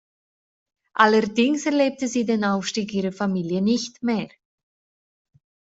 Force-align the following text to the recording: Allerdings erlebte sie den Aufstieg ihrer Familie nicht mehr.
Allerdings 0.95 1.67
erlebte 1.67 2.07
sie 2.07 2.25
den 2.25 2.43
Aufstieg 2.43 2.91
ihrer 2.91 3.11
Familie 3.11 3.61
nicht 3.61 4.01
mehr. 4.01 4.29